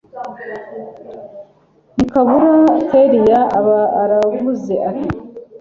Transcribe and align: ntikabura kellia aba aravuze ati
ntikabura 1.93 2.51
kellia 2.89 3.39
aba 3.57 3.79
aravuze 4.01 4.73
ati 4.89 5.09